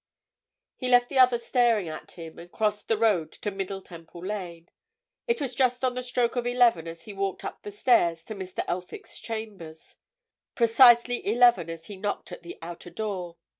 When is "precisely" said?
10.55-11.23